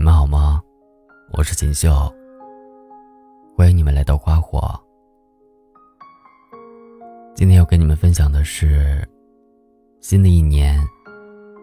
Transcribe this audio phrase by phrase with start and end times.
[0.00, 0.62] 你们好吗？
[1.32, 1.90] 我是锦绣，
[3.56, 4.60] 欢迎你们来到花火。
[7.34, 9.04] 今天要跟你们分享的是，
[10.00, 10.80] 新的一年，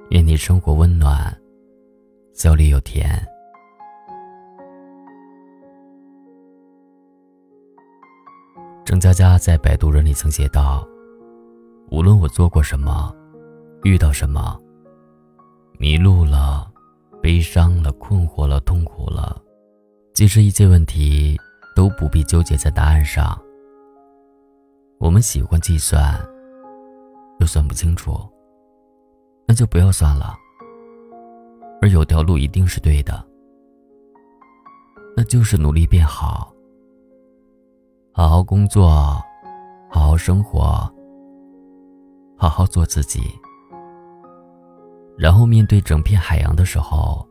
[0.10, 1.34] 愿你生活温暖，
[2.34, 3.26] 笑里有甜。
[8.84, 10.86] 郑佳佳在百度人里曾写道
[11.90, 13.16] ：“无论我做过什么，
[13.86, 14.60] 遇到什么，”
[17.36, 19.42] 悲伤了，困惑了，痛苦了，
[20.14, 21.38] 其实一切问题
[21.76, 23.38] 都不必纠结在答案上。
[25.00, 26.18] 我们喜欢计算，
[27.42, 28.18] 又算不清楚，
[29.46, 30.34] 那就不要算了。
[31.82, 33.22] 而有条路一定是对的，
[35.18, 36.54] 那就是努力变好，
[38.14, 38.88] 好好工作，
[39.90, 40.90] 好好生活，
[42.38, 43.20] 好好做自己。
[45.18, 47.26] 然后面对整片海洋的时候，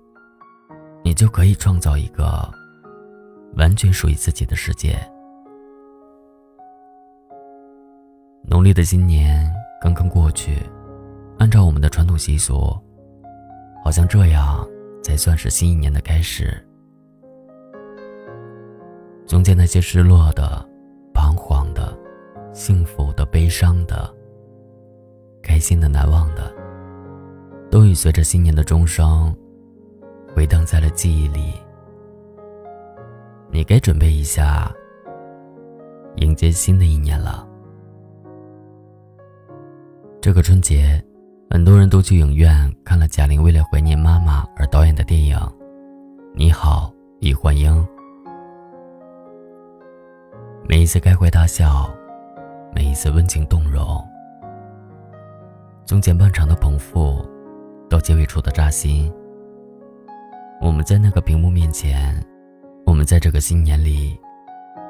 [1.03, 2.51] 你就可以创造一个
[3.57, 4.99] 完全属于自己的世界。
[8.47, 9.51] 农历的新年
[9.83, 10.59] 刚刚过去，
[11.39, 12.75] 按照我们的传统习俗，
[13.85, 14.67] 好像这样
[15.03, 16.67] 才算是新一年的开始。
[19.27, 20.67] 中间那些失落的、
[21.13, 21.97] 彷徨的、
[22.53, 24.15] 幸福的、悲伤的、
[25.43, 26.64] 开心的、难忘的。
[27.75, 29.35] 都已随着新年的钟声，
[30.33, 31.55] 回荡在了记忆里。
[33.51, 34.73] 你该准备一下，
[36.19, 37.45] 迎接新的一年了。
[40.21, 41.05] 这个春节，
[41.51, 45.37] 很多人都去影院看了贾玲为了怀念妈妈而导演的电影
[46.33, 47.77] 《你好，李焕英》。
[50.69, 51.93] 每一次开怀大笑，
[52.73, 54.01] 每一次温情动容，
[55.85, 57.21] 从前半场的捧腹。
[57.95, 59.09] 到结尾处的扎心，
[60.61, 62.21] 我们在那个屏幕面前，
[62.85, 64.19] 我们在这个新年里，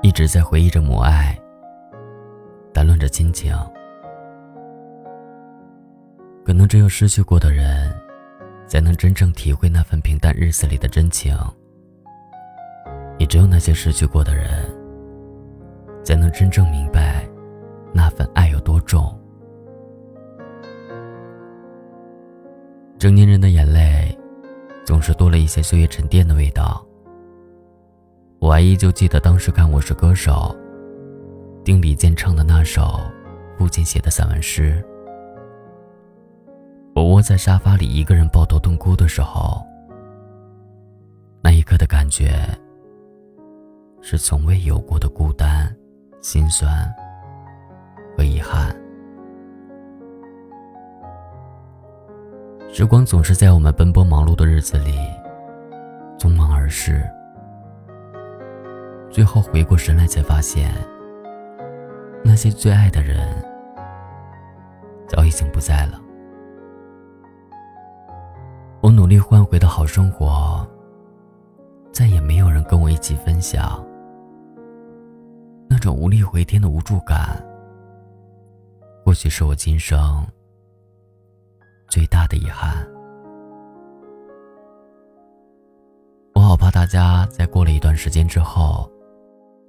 [0.01, 1.39] 一直在回忆着母爱，
[2.73, 3.55] 谈论着亲情。
[6.47, 7.95] 可能只有失去过的人，
[8.67, 11.37] 才能真正体会那份平淡日子里的真情。
[13.19, 14.49] 也只有那些失去过的人，
[16.03, 17.29] 才能真正明白，
[17.93, 19.15] 那份爱有多重。
[23.05, 24.19] 成年人的眼泪，
[24.83, 26.83] 总是多了一些岁月沉淀的味道。
[28.39, 30.33] 我还依旧记得当时看《我是歌手》，
[31.63, 32.99] 丁李健唱的那首
[33.59, 34.83] 父亲写的散文诗。
[36.95, 39.63] 我窝在沙发里一个人抱头痛哭的时候，
[41.43, 42.33] 那一刻的感觉，
[44.01, 45.71] 是从未有过的孤单、
[46.23, 46.91] 心酸
[48.17, 48.75] 和遗憾。
[52.77, 54.99] 时光总是在我们奔波忙碌的日子里
[56.19, 57.09] 匆忙而逝，
[59.13, 60.75] 最后回过神来才发现，
[62.25, 63.29] 那些最爱的人
[65.07, 66.01] 早已经不在了。
[68.81, 70.67] 我努力换回的好生活，
[71.93, 73.81] 再也没有人跟我一起分享。
[75.69, 77.41] 那种无力回天的无助感，
[79.05, 80.27] 或许是我今生。
[81.95, 82.85] 最大的遗憾，
[86.35, 88.91] 我好怕大家在过了一段时间之后，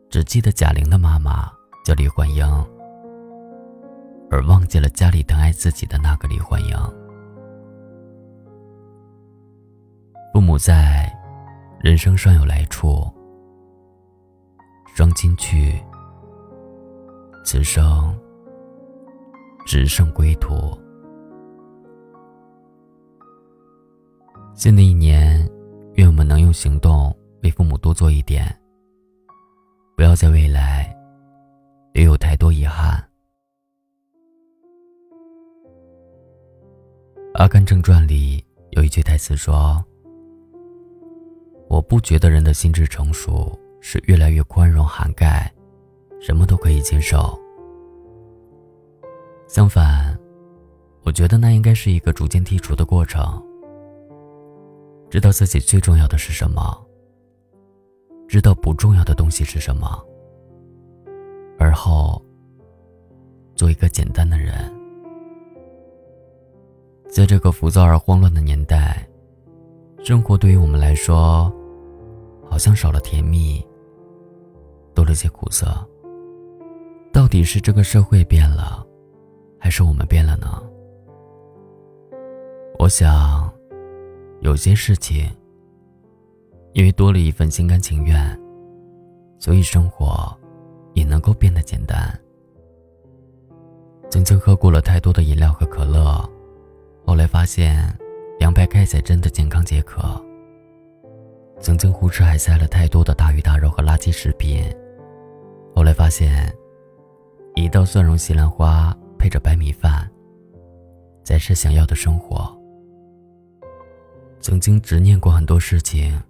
[0.10, 1.52] 只记得贾玲的妈妈
[1.86, 2.44] 叫李焕英，
[4.32, 6.76] 而忘记了家里疼爱自己的那个李焕英。
[10.34, 11.16] 父母在，
[11.80, 13.08] 人生尚有来处；
[14.96, 15.80] 双亲去，
[17.44, 18.20] 此生
[19.68, 20.76] 只剩归途。
[24.56, 25.46] 新的一年，
[25.96, 28.48] 愿我们能用行动为父母多做一点，
[29.98, 30.96] 不要在未来
[31.92, 32.98] 留有太多遗憾。
[37.38, 39.84] 《阿甘正传》里有一句台词说
[41.68, 45.54] ：“我不觉得人的心智成熟是越来越宽容涵盖，
[46.22, 47.38] 什么都可以接受。
[49.48, 50.18] 相反，
[51.04, 53.22] 我觉得那应该是一个逐渐剔除的过程。”
[55.16, 56.62] 知道自己最重要的是什么，
[58.28, 59.88] 知道不重要的东西是什么，
[61.58, 62.22] 而后
[63.56, 64.54] 做一个简单的人。
[67.08, 69.08] 在这个浮躁而慌乱的年代，
[70.04, 71.50] 生活对于我们来说，
[72.50, 73.66] 好像少了甜蜜，
[74.94, 75.66] 多了些苦涩。
[77.14, 78.86] 到底是这个社会变了，
[79.58, 80.62] 还是我们变了呢？
[82.78, 83.55] 我想。
[84.46, 85.28] 有些事情，
[86.74, 88.40] 因为多了一份心甘情愿，
[89.40, 90.32] 所以生活
[90.94, 91.98] 也能够变得简单。
[94.12, 96.24] 曾经喝过了太多的饮料和可乐，
[97.08, 97.92] 后来发现
[98.38, 100.24] 凉白开才真的健康解渴。
[101.60, 104.64] 曾经胡吃海塞了太多的大鱼大肉和垃圾食品，
[105.76, 106.56] 后来发现
[107.56, 110.08] 一道蒜蓉西兰花配着白米饭，
[111.24, 112.56] 才是想要的生活。
[114.46, 116.22] 曾经执念过很多事情，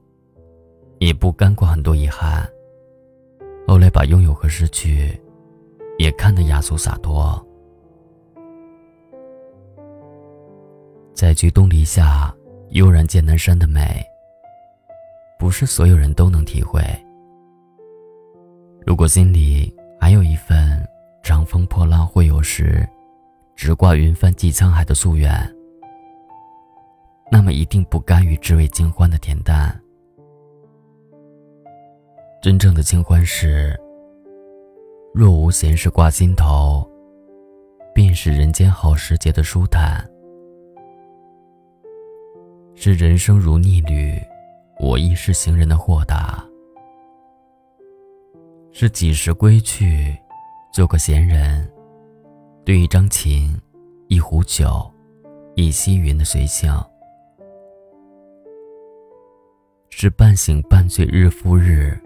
[0.99, 2.49] 也不甘过很多遗憾，
[3.67, 5.21] 后来把拥有和失去
[5.97, 7.45] 也看得雅俗洒脱。
[11.13, 12.33] 在菊东篱下，
[12.69, 14.01] 悠然见南山的美，
[15.37, 16.81] 不是所有人都能体会。
[18.85, 20.81] 如果心里还有一份
[21.21, 22.87] “长风破浪会有时，
[23.57, 25.54] 直挂云帆济沧海”的夙愿，
[27.31, 29.79] 那么一定不甘于只为尽欢的恬淡。
[32.41, 33.75] 真正的清欢是：
[35.13, 36.87] 若无闲事挂心头，
[37.93, 40.07] 便是人间好时节的舒坦。
[42.75, 44.21] 是人生如逆旅，
[44.79, 46.45] 我亦是行人的豁达。
[48.71, 50.15] 是几时归去，
[50.71, 51.67] 做个闲人，
[52.63, 53.57] 对一张琴，
[54.09, 54.85] 一壶酒，
[55.55, 56.71] 一溪云的随性。
[59.97, 61.97] 是半醒半醉日复日，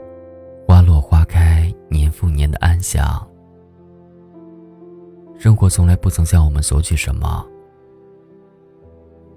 [0.68, 3.28] 花落花开年复年的安详。
[5.40, 7.44] 生活从来不曾向我们索取什么。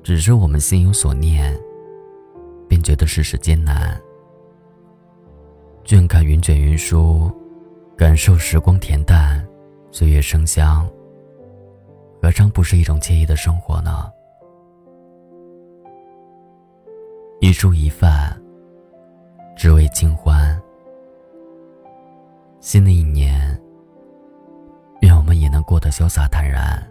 [0.02, 1.58] 只是我们心有所念，
[2.69, 3.99] 便觉得世事艰难。
[5.82, 7.32] 倦看云卷云舒，
[7.96, 9.43] 感受时光恬淡，
[9.90, 10.87] 岁月生香。
[12.20, 14.12] 何尝不是一种惬意的生活呢？
[17.40, 18.38] 一蔬一饭，
[19.62, 20.60] 只为清欢。
[22.58, 23.56] 新的一年，
[25.02, 26.84] 愿我们也能过得潇洒坦然。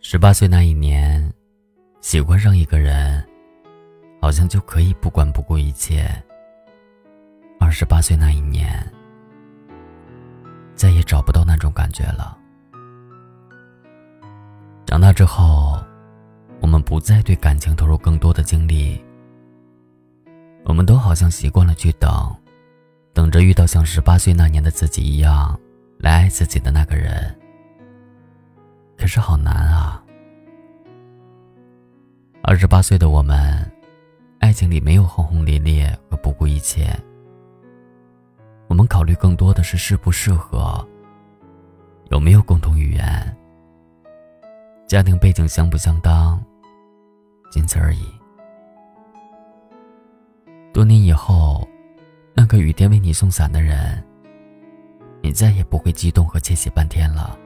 [0.00, 1.30] 十八岁那一年，
[2.00, 3.22] 喜欢上一个人，
[4.18, 6.08] 好像就可以不管不顾一切。
[7.60, 8.90] 二十八岁那一年，
[10.74, 12.38] 再也找不到那种感觉了。
[14.86, 15.78] 长大之后，
[16.60, 19.02] 我们不再对感情投入更多的精力，
[20.64, 22.34] 我们都好像习惯了去等，
[23.14, 25.58] 等着遇到像十八岁那年的自己一样
[25.98, 27.34] 来爱自己的那个人。
[28.96, 30.02] 可是好难啊！
[32.42, 33.70] 二十八岁的我们，
[34.40, 36.88] 爱情里没有轰轰烈烈和不顾一切。
[38.66, 40.86] 我们考虑更多的是适不适合，
[42.10, 43.36] 有没有共同语言，
[44.86, 46.42] 家庭背景相不相当，
[47.50, 48.06] 仅此而已。
[50.72, 51.66] 多年以后，
[52.34, 54.02] 那个雨天为你送伞的人，
[55.22, 57.38] 你再也不会激动和窃喜半天了。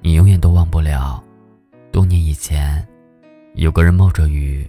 [0.00, 1.22] 你永远都忘不了，
[1.92, 2.86] 多年以前，
[3.54, 4.68] 有个人冒着雨，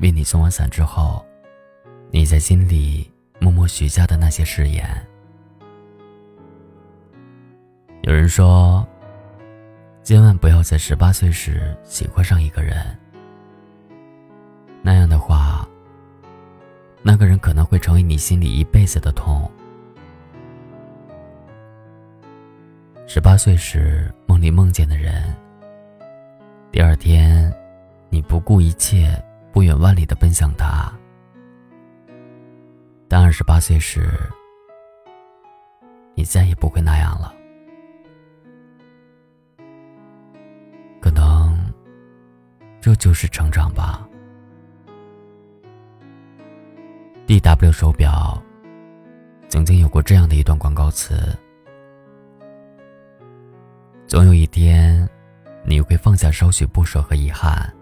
[0.00, 1.24] 为你送完伞之后，
[2.10, 3.10] 你在心里
[3.40, 4.84] 默默许下的那些誓言。
[8.02, 8.86] 有人说，
[10.04, 12.76] 千万不要在十八岁时喜欢上一个人，
[14.82, 15.66] 那样的话，
[17.02, 19.50] 那个人可能会成为你心里一辈子的痛。
[23.06, 25.34] 十八岁时梦里梦见的人，
[26.70, 27.50] 第二天，
[28.10, 29.10] 你不顾一切、
[29.54, 30.92] 不远万里的奔向他。
[33.08, 34.10] 但二十八岁时，
[36.14, 37.34] 你再也不会那样了。
[42.84, 44.06] 这就是成长吧。
[47.24, 48.38] D W 手表
[49.48, 51.34] 曾经有过这样的一段广告词。
[54.06, 55.08] 总有一天，
[55.64, 57.74] 你会放下少许不舍和遗憾，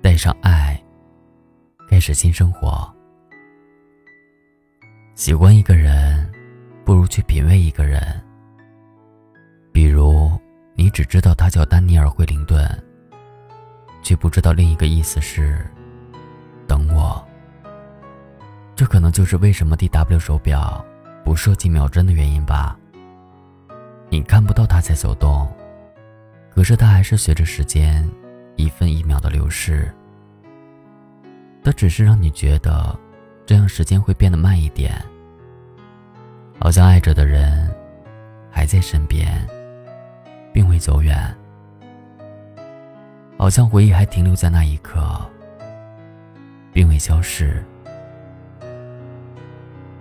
[0.00, 0.80] 带上爱，
[1.88, 2.88] 开始新生活。
[5.16, 6.32] 喜欢一个人，
[6.84, 8.00] 不如去品味一个人。
[9.72, 10.30] 比如，
[10.76, 12.64] 你只知道他叫丹尼尔·惠灵顿，
[14.02, 15.64] 却不知道另一个意思是
[16.66, 17.24] “等我”。
[18.74, 20.84] 这可能就是为什么 D.W 手表
[21.24, 22.76] 不设计秒针的原因吧。
[24.08, 25.46] 你看不到它在走动，
[26.54, 28.08] 可是它还是随着时间
[28.56, 29.92] 一分一秒的流逝。
[31.62, 32.98] 它只是让你觉得，
[33.44, 34.94] 这样时间会变得慢一点，
[36.58, 37.70] 好像爱着的人
[38.50, 39.46] 还在身边，
[40.54, 41.36] 并未走远。
[43.40, 45.00] 好像回忆还停留在那一刻，
[46.74, 47.64] 并未消失。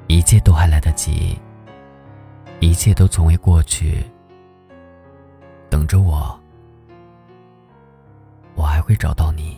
[0.07, 1.39] 一切都还来得及，
[2.59, 4.03] 一切都从未过去。
[5.69, 6.37] 等着我，
[8.55, 9.57] 我还会找到你。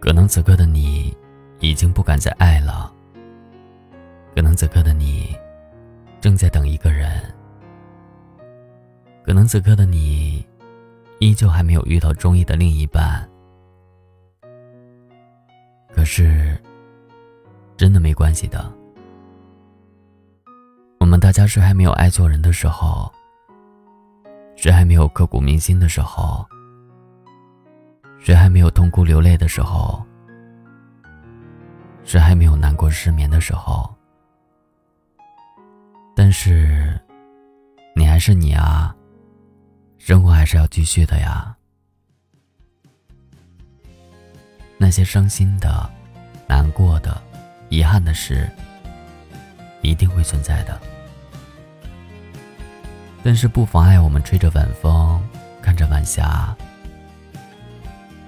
[0.00, 1.16] 可能此刻的你，
[1.60, 2.92] 已经不敢再爱了。
[4.34, 5.34] 可能此刻的你，
[6.20, 7.22] 正在等一个人。
[9.32, 10.46] 可能此刻的你，
[11.18, 13.26] 依旧还没有遇到中意的另一半。
[15.90, 16.54] 可是，
[17.78, 18.70] 真的没关系的。
[21.00, 23.10] 我们大家谁还没有爱错人的时候？
[24.54, 26.46] 谁还没有刻骨铭心的时候？
[28.18, 30.04] 谁还没有痛哭流泪的时候？
[32.04, 33.90] 谁还没有难过失眠的时候？
[36.14, 37.00] 但是，
[37.96, 38.94] 你还是你啊。
[40.04, 41.56] 生活还是要继续的呀。
[44.76, 45.88] 那些伤心的、
[46.48, 47.22] 难过的、
[47.68, 48.50] 遗憾的事，
[49.80, 50.76] 一定会存在的。
[53.22, 55.22] 但是不妨碍我们吹着晚风，
[55.62, 56.52] 看着晚霞。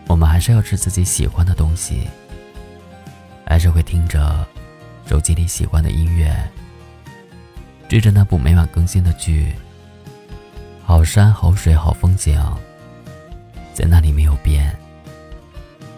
[0.06, 2.08] 我们还是要吃自己喜欢的东西，
[3.44, 4.46] 还是会听着
[5.06, 6.32] 手机里喜欢的音乐，
[7.88, 9.52] 追着那部每晚更新的剧。
[10.86, 12.38] 好山好水好风景，
[13.72, 14.74] 在那里没有变。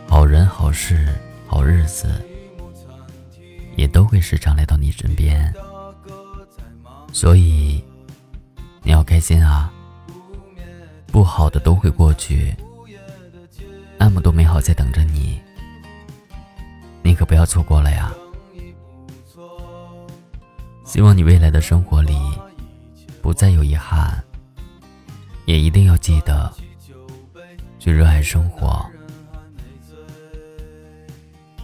[0.08, 1.08] 好人好事
[1.46, 2.24] 好日子，
[3.76, 5.52] 也都会时常来到你身边。
[7.12, 7.84] 所以，
[8.82, 9.72] 你要开心啊！
[11.08, 12.54] 不好的都会过去，
[13.98, 15.40] 那么多美好在等着你，
[17.02, 18.12] 你可不要错过了呀！
[20.84, 22.16] 希望你未来的生活里，
[23.20, 24.22] 不再有遗憾。
[25.46, 26.52] 也一定要记得
[27.78, 28.84] 去热爱生活。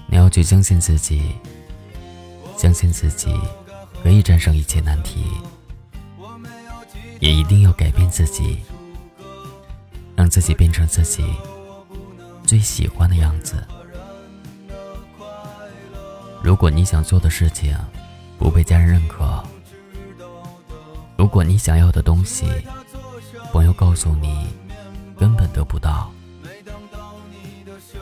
[0.07, 1.33] 你要去相信自己，
[2.57, 3.35] 相信自己
[4.03, 5.27] 可以战胜一切难题。
[7.19, 8.59] 也一定要改变自己，
[10.17, 11.25] 让自己变成自己
[12.45, 13.65] 最喜欢的样子。
[16.43, 17.77] 如果你想做的事情
[18.39, 19.43] 不被家人认可，
[21.17, 22.47] 如果你想要的东西，
[23.53, 24.47] 朋友告诉你，
[25.19, 26.11] 根本得不到，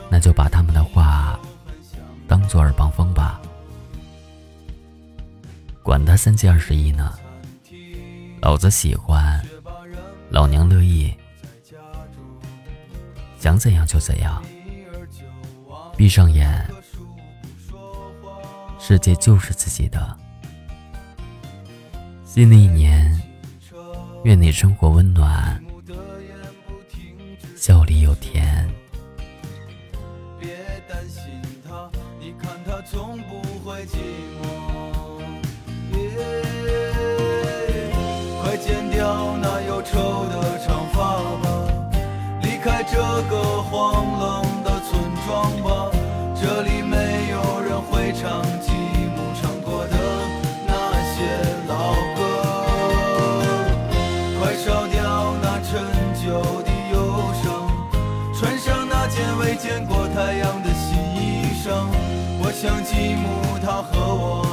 [0.09, 1.37] 那就把他们的话
[2.25, 3.41] 当做耳旁风吧。
[5.83, 7.19] 管他三七二十一呢，
[8.39, 9.45] 老子喜欢，
[10.29, 11.13] 老娘乐意，
[13.37, 14.41] 想怎样就怎样。
[15.97, 16.65] 闭上眼，
[18.79, 20.17] 世界就是自己的。
[22.23, 23.20] 新的一年。
[24.23, 25.59] 愿你生活温暖，
[27.57, 28.69] 笑里有甜。
[30.39, 30.49] 别
[30.87, 31.23] 担心
[31.67, 33.97] 他，你看他从不会寂
[34.39, 34.45] 寞。
[38.43, 41.49] 快剪掉那忧愁的长发吧，
[42.43, 42.97] 离开这
[43.27, 44.05] 个荒
[62.61, 64.50] 像吉姆他和我